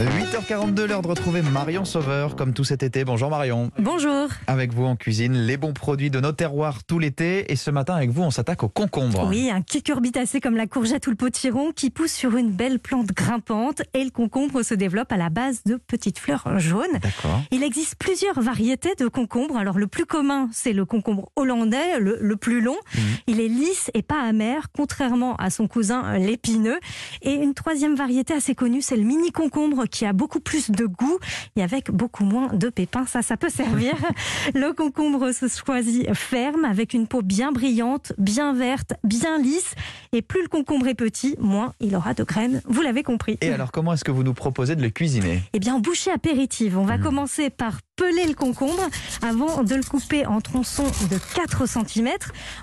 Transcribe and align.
8 0.00 0.29
8h42, 0.40 0.86
l'heure 0.86 1.02
de 1.02 1.08
retrouver 1.08 1.42
Marion 1.42 1.84
Sauveur, 1.84 2.34
comme 2.34 2.54
tout 2.54 2.64
cet 2.64 2.82
été. 2.82 3.04
Bonjour 3.04 3.28
Marion. 3.28 3.70
Bonjour. 3.78 4.28
Avec 4.46 4.72
vous 4.72 4.84
en 4.84 4.96
cuisine, 4.96 5.34
les 5.34 5.58
bons 5.58 5.74
produits 5.74 6.08
de 6.08 6.18
nos 6.18 6.32
terroirs 6.32 6.82
tout 6.84 6.98
l'été. 6.98 7.52
Et 7.52 7.56
ce 7.56 7.70
matin, 7.70 7.94
avec 7.94 8.10
vous, 8.10 8.22
on 8.22 8.30
s'attaque 8.30 8.62
au 8.62 8.68
concombre. 8.68 9.26
Oui, 9.28 9.50
un 9.50 9.60
cucurbitacé 9.60 10.40
comme 10.40 10.56
la 10.56 10.66
courgette 10.66 11.06
ou 11.08 11.10
le 11.10 11.16
potiron 11.16 11.72
qui 11.72 11.90
pousse 11.90 12.12
sur 12.12 12.36
une 12.36 12.50
belle 12.50 12.78
plante 12.78 13.08
grimpante. 13.08 13.82
Et 13.92 14.02
le 14.02 14.10
concombre 14.10 14.62
se 14.62 14.72
développe 14.72 15.12
à 15.12 15.18
la 15.18 15.28
base 15.28 15.62
de 15.64 15.76
petites 15.76 16.18
fleurs 16.18 16.58
jaunes. 16.58 16.98
D'accord. 17.02 17.42
Il 17.50 17.62
existe 17.62 17.96
plusieurs 17.96 18.40
variétés 18.40 18.94
de 18.98 19.08
concombre. 19.08 19.58
Alors, 19.58 19.78
le 19.78 19.88
plus 19.88 20.06
commun, 20.06 20.48
c'est 20.52 20.72
le 20.72 20.86
concombre 20.86 21.28
hollandais, 21.36 21.98
le, 21.98 22.16
le 22.18 22.36
plus 22.36 22.62
long. 22.62 22.76
Mhm. 22.94 23.02
Il 23.26 23.40
est 23.40 23.48
lisse 23.48 23.90
et 23.92 24.02
pas 24.02 24.22
amer, 24.22 24.68
contrairement 24.74 25.36
à 25.36 25.50
son 25.50 25.68
cousin 25.68 26.16
l'épineux. 26.18 26.78
Et 27.20 27.34
une 27.34 27.52
troisième 27.52 27.94
variété 27.94 28.32
assez 28.32 28.54
connue, 28.54 28.80
c'est 28.80 28.96
le 28.96 29.04
mini 29.04 29.32
concombre 29.32 29.84
qui 29.84 30.06
a 30.06 30.14
beaucoup 30.14 30.29
plus 30.38 30.70
de 30.70 30.86
goût 30.86 31.18
et 31.56 31.62
avec 31.62 31.90
beaucoup 31.90 32.22
moins 32.24 32.48
de 32.52 32.68
pépins. 32.68 33.06
Ça, 33.06 33.22
ça 33.22 33.36
peut 33.36 33.48
servir. 33.48 33.94
le 34.54 34.72
concombre 34.72 35.32
se 35.32 35.48
choisit 35.48 36.12
ferme, 36.14 36.64
avec 36.64 36.94
une 36.94 37.08
peau 37.08 37.22
bien 37.22 37.50
brillante, 37.50 38.12
bien 38.18 38.52
verte, 38.54 38.92
bien 39.02 39.38
lisse. 39.38 39.74
Et 40.12 40.22
plus 40.22 40.42
le 40.42 40.48
concombre 40.48 40.86
est 40.86 40.94
petit, 40.94 41.34
moins 41.40 41.72
il 41.80 41.96
aura 41.96 42.14
de 42.14 42.22
graines. 42.22 42.62
Vous 42.66 42.82
l'avez 42.82 43.02
compris. 43.02 43.38
Et 43.40 43.50
alors, 43.50 43.72
comment 43.72 43.94
est-ce 43.94 44.04
que 44.04 44.10
vous 44.12 44.22
nous 44.22 44.34
proposez 44.34 44.76
de 44.76 44.82
le 44.82 44.90
cuisiner? 44.90 45.42
Eh 45.54 45.58
bien, 45.58 45.74
en 45.74 45.80
bouchée 45.80 46.10
apéritive, 46.12 46.78
on 46.78 46.84
va 46.84 46.98
Mhm. 46.98 47.02
commencer 47.04 47.50
par 47.50 47.78
peler 48.00 48.26
le 48.26 48.32
concombre 48.32 48.80
avant 49.20 49.62
de 49.62 49.74
le 49.74 49.82
couper 49.82 50.24
en 50.24 50.40
tronçons 50.40 50.86
de 51.10 51.18
4 51.34 51.66
cm. 51.68 52.08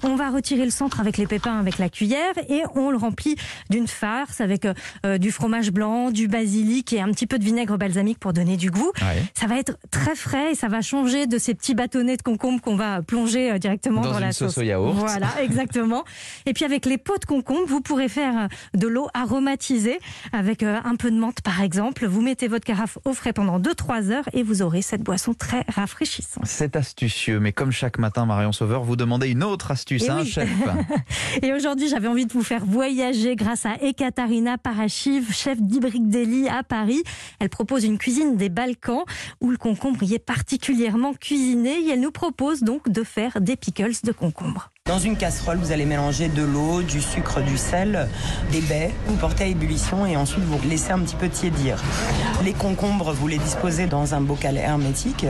On 0.01 0.15
va 0.15 0.31
retirer 0.31 0.65
le 0.65 0.71
centre 0.71 0.99
avec 0.99 1.17
les 1.19 1.27
pépins 1.27 1.59
avec 1.59 1.77
la 1.77 1.89
cuillère 1.89 2.33
et 2.49 2.63
on 2.73 2.89
le 2.89 2.97
remplit 2.97 3.35
d'une 3.69 3.87
farce 3.87 4.41
avec 4.41 4.65
euh, 5.05 5.19
du 5.19 5.31
fromage 5.31 5.69
blanc, 5.71 6.09
du 6.09 6.27
basilic 6.27 6.91
et 6.91 7.01
un 7.01 7.11
petit 7.11 7.27
peu 7.27 7.37
de 7.37 7.43
vinaigre 7.43 7.77
balsamique 7.77 8.17
pour 8.17 8.33
donner 8.33 8.57
du 8.57 8.71
goût. 8.71 8.91
Ouais. 8.99 9.21
Ça 9.35 9.45
va 9.45 9.59
être 9.59 9.77
très 9.91 10.15
frais 10.15 10.53
et 10.53 10.55
ça 10.55 10.69
va 10.69 10.81
changer 10.81 11.27
de 11.27 11.37
ces 11.37 11.53
petits 11.53 11.75
bâtonnets 11.75 12.17
de 12.17 12.23
concombre 12.23 12.59
qu'on 12.59 12.75
va 12.75 13.03
plonger 13.03 13.51
euh, 13.51 13.59
directement 13.59 14.01
Dans 14.01 14.13
dans, 14.13 14.17
une 14.17 14.23
la 14.25 14.31
sauce 14.31 14.55
sauce. 14.55 14.63
au 14.63 14.65
yaourt. 14.65 14.95
Voilà, 14.95 15.27
exactement. 15.43 16.03
et 16.47 16.53
puis 16.53 16.65
avec 16.65 16.87
les 16.87 16.97
pots 16.97 17.19
de 17.19 17.25
concombre, 17.25 17.67
vous 17.67 17.81
pourrez 17.81 18.09
faire 18.09 18.45
euh, 18.45 18.47
de 18.73 18.87
l'eau 18.87 19.07
aromatisée 19.13 19.99
avec 20.33 20.63
un 20.63 20.95
peu 20.95 21.11
de 21.11 21.17
menthe 21.19 21.41
par 21.41 21.61
exemple. 21.61 22.07
Vous 22.07 22.21
mettez 22.21 22.47
votre 22.47 22.65
carafe 22.65 22.97
au 23.05 23.13
frais 23.13 23.33
pendant 23.33 23.59
2-3 23.59 24.09
heures 24.09 24.29
et 24.33 24.41
vous 24.41 24.63
aurez 24.63 24.81
cette 24.81 25.03
boisson 25.03 25.26
très 25.33 25.63
rafraîchissante. 25.67 26.43
C'est 26.45 26.75
astucieux, 26.75 27.39
mais 27.39 27.51
comme 27.51 27.71
chaque 27.71 27.97
matin, 27.99 28.25
Marion 28.25 28.51
Sauveur, 28.51 28.83
vous 28.83 28.95
demandez 28.95 29.29
une 29.29 29.43
autre 29.43 29.71
astuce, 29.71 30.03
Eh 30.05 30.09
hein, 30.09 30.19
oui. 30.21 30.29
chef 30.29 30.49
Et 31.41 31.53
aujourd'hui, 31.53 31.89
j'avais 31.89 32.07
envie 32.07 32.25
de 32.25 32.33
vous 32.33 32.43
faire 32.43 32.65
voyager 32.65 33.35
grâce 33.35 33.65
à 33.65 33.75
Ekaterina 33.81 34.57
Parachiv, 34.57 35.31
chef 35.31 35.61
d'Ibrick 35.61 36.09
Deli 36.09 36.47
à 36.47 36.63
Paris. 36.63 37.03
Elle 37.39 37.49
propose 37.49 37.83
une 37.83 37.97
cuisine 37.97 38.37
des 38.37 38.49
Balkans 38.49 39.03
où 39.41 39.49
le 39.51 39.57
concombre 39.57 40.03
y 40.03 40.13
est 40.13 40.19
particulièrement 40.19 41.13
cuisiné 41.13 41.79
et 41.79 41.89
elle 41.89 42.01
nous 42.01 42.11
propose 42.11 42.61
donc 42.61 42.89
de 42.89 43.03
faire 43.03 43.41
des 43.41 43.55
pickles 43.55 43.91
de 44.03 44.11
concombre. 44.11 44.71
Dans 44.87 44.99
une 44.99 45.17
casserole, 45.17 45.57
vous 45.57 45.73
allez 45.73 45.85
mélanger 45.85 46.29
de 46.29 46.41
l'eau, 46.43 46.81
du 46.81 47.01
sucre, 47.01 47.41
du 47.41 47.57
sel, 47.57 48.07
des 48.53 48.61
baies. 48.61 48.93
Vous 49.07 49.15
portez 49.17 49.43
à 49.43 49.47
ébullition 49.47 50.05
et 50.05 50.15
ensuite 50.15 50.45
vous 50.45 50.57
laissez 50.69 50.91
un 50.91 50.99
petit 50.99 51.17
peu 51.17 51.27
tiédir. 51.27 51.83
Les 52.45 52.53
concombres, 52.53 53.11
vous 53.11 53.27
les 53.27 53.37
disposez 53.37 53.87
dans 53.87 54.13
un 54.15 54.21
bocal 54.21 54.55
hermétique 54.55 55.25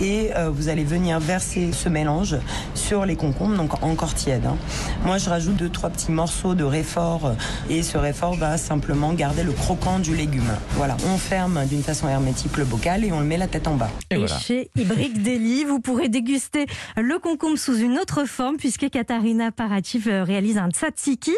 et 0.00 0.30
euh, 0.36 0.50
vous 0.50 0.68
allez 0.68 0.84
venir 0.84 1.18
verser 1.18 1.72
ce 1.72 1.88
mélange 1.88 2.36
sur 2.74 3.04
les 3.04 3.16
concombres, 3.16 3.56
donc 3.56 3.82
encore 3.82 4.14
tièdes. 4.14 4.46
hein. 4.46 4.56
Moi, 5.04 5.18
je 5.18 5.28
rajoute 5.28 5.56
deux, 5.56 5.68
trois 5.68 5.90
petits 5.90 6.12
morceaux 6.12 6.54
de 6.54 6.62
réfort 6.64 7.32
et 7.68 7.82
ce 7.82 7.98
réfort 7.98 8.34
va 8.36 8.56
simplement 8.56 9.12
garder 9.14 9.42
le 9.42 9.52
croquant 9.52 9.98
du 9.98 10.14
légume. 10.14 10.52
Voilà, 10.76 10.96
on 11.12 11.18
ferme 11.18 11.64
d'une 11.66 11.82
façon 11.82 12.08
hermétique 12.08 12.56
le 12.56 12.64
bocal 12.64 13.04
et 13.04 13.10
on 13.10 13.18
le 13.18 13.26
met 13.26 13.36
la 13.36 13.48
tête 13.48 13.66
en 13.66 13.74
bas. 13.74 13.90
Et 14.10 14.14
Et, 14.14 14.18
voilà. 14.18 14.38
chez 14.38 14.70
Ibrick 14.76 15.22
Deli, 15.24 15.64
vous 15.64 15.80
pourrez 15.80 16.08
déguster 16.08 16.66
le 16.96 17.18
concombre 17.18 17.58
sous 17.58 17.76
une 17.76 17.98
autre 17.98 18.26
forme 18.26 18.56
puisque 18.58 18.91
Katarina 18.92 19.50
Parachiv 19.50 20.06
euh, 20.08 20.22
réalise 20.22 20.58
un 20.58 20.68
tzatziki 20.70 21.32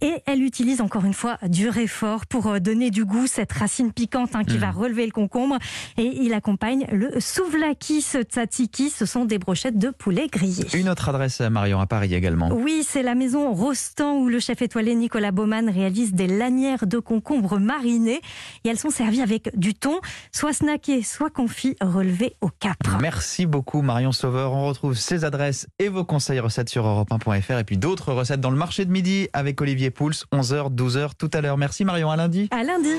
et 0.00 0.14
elle 0.26 0.42
utilise 0.42 0.80
encore 0.80 1.04
une 1.04 1.12
fois 1.12 1.36
du 1.46 1.68
réfort 1.68 2.24
pour 2.26 2.46
euh, 2.46 2.58
donner 2.60 2.90
du 2.90 3.04
goût, 3.04 3.26
cette 3.26 3.52
racine 3.52 3.92
piquante 3.92 4.34
hein, 4.34 4.44
qui 4.44 4.56
Mm. 4.56 4.60
va 4.60 4.70
relever 4.70 5.04
le 5.06 5.12
concombre 5.12 5.56
et 5.98 6.04
il 6.22 6.32
accompagne 6.32 6.86
le 6.92 7.18
souvlaki. 7.20 8.00
Ce 8.02 8.18
tzatziki, 8.22 8.88
ce 8.90 9.04
sont 9.04 9.24
des 9.24 9.38
brochettes 9.38 9.78
de 9.78 9.90
poulet 9.90 10.28
grillé. 10.30 10.64
Une 10.74 10.88
autre 10.88 11.08
adresse, 11.08 11.40
Marion, 11.40 11.80
à 11.80 11.86
Paris 11.86 12.14
également. 12.14 12.50
Oui, 12.52 12.84
c'est 12.86 13.02
la 13.02 13.14
maison 13.14 13.52
Rostand 13.52 14.18
où 14.18 14.28
le 14.28 14.38
chef 14.38 14.62
étoilé 14.62 14.94
Nicolas 14.94 15.32
Baumann 15.32 15.68
réalise 15.68 16.12
des 16.14 16.28
lanières 16.28 16.86
de 16.86 16.98
concombre 16.98 17.58
marinés 17.58 18.20
et 18.64 18.68
elles 18.68 18.78
sont 18.78 18.90
servies 18.90 19.22
avec 19.22 19.50
du 19.58 19.74
thon, 19.74 20.00
soit 20.30 20.52
snacké, 20.52 21.02
soit 21.02 21.30
confit, 21.30 21.76
relevé 21.80 22.36
au 22.40 22.48
capre. 22.48 22.98
Merci 23.00 23.46
beaucoup 23.46 23.82
Marion 23.82 24.12
Sauveur. 24.12 24.52
On 24.52 24.66
retrouve 24.66 24.94
ces 24.94 25.24
adresses 25.24 25.66
et 25.80 25.88
vos 25.88 26.04
conseils 26.04 26.38
recettes 26.40 26.68
sur 26.68 26.84
europe1.fr 26.92 27.58
et 27.58 27.64
puis 27.64 27.76
d'autres 27.76 28.12
recettes 28.12 28.40
dans 28.40 28.50
le 28.50 28.56
marché 28.56 28.84
de 28.84 28.90
midi 28.90 29.28
avec 29.32 29.60
Olivier 29.60 29.90
Pouls, 29.90 30.12
11h, 30.32 30.74
12h 30.74 31.10
tout 31.18 31.30
à 31.32 31.40
l'heure. 31.40 31.58
Merci 31.58 31.84
Marion, 31.84 32.10
à 32.10 32.16
lundi. 32.16 32.48
À 32.50 32.62
lundi. 32.62 32.92